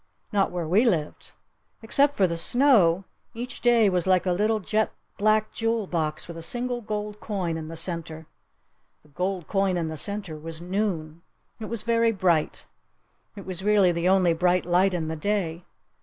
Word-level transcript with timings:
Not 0.31 0.49
where 0.49 0.67
we 0.67 0.83
lived. 0.83 1.31
Except 1.83 2.15
for 2.15 2.25
the 2.25 2.35
snow, 2.35 3.03
each 3.35 3.61
day 3.61 3.87
was 3.87 4.07
like 4.07 4.25
a 4.25 4.31
little 4.31 4.59
jet 4.59 4.91
black 5.19 5.51
jewel 5.51 5.85
box 5.85 6.27
with 6.27 6.37
a 6.37 6.41
single 6.41 6.81
gold 6.81 7.19
coin 7.19 7.55
in 7.55 7.67
the 7.67 7.77
center. 7.77 8.25
The 9.03 9.09
gold 9.09 9.47
coin 9.47 9.77
in 9.77 9.89
the 9.89 9.97
center 9.97 10.39
was 10.39 10.59
noon. 10.59 11.21
It 11.59 11.65
was 11.65 11.83
very 11.83 12.11
bright. 12.11 12.65
It 13.35 13.45
was 13.45 13.63
really 13.63 13.91
the 13.91 14.09
only 14.09 14.33
bright 14.33 14.65
light 14.65 14.95
in 14.95 15.07
the 15.07 15.15
day. 15.15 15.65